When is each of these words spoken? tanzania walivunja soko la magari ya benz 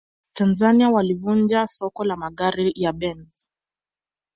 tanzania 0.33 0.89
walivunja 0.89 1.67
soko 1.67 2.03
la 2.03 2.15
magari 2.15 2.73
ya 2.75 2.93
benz 2.93 3.47